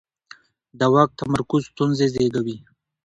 د 0.79 0.81
واک 0.93 1.09
تمرکز 1.19 1.61
ستونزې 1.71 2.07
زېږوي 2.13 2.57